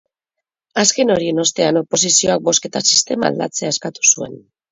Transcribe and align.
Azken 0.83 1.11
horien 1.15 1.41
ostean 1.43 1.77
oposizioak 1.83 2.43
bozketa 2.49 2.83
sistema 2.93 3.31
aldatzea 3.31 3.73
eskatu 3.77 4.09
zuen. 4.13 4.35